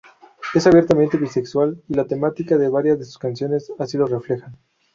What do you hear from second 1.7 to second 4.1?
y la temática de varias de sus canciones así lo